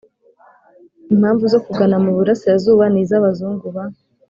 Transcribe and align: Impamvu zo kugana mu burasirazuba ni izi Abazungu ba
Impamvu 1.13 1.43
zo 1.53 1.59
kugana 1.65 1.95
mu 2.03 2.11
burasirazuba 2.17 2.83
ni 2.93 2.99
izi 3.01 3.13
Abazungu 3.19 3.65
ba 3.75 3.83